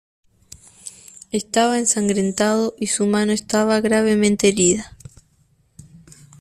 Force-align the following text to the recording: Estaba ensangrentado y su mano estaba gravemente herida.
Estaba 1.31 1.77
ensangrentado 1.77 2.73
y 2.79 2.87
su 2.87 3.05
mano 3.05 3.33
estaba 3.33 3.81
gravemente 3.81 4.47
herida. 4.47 4.97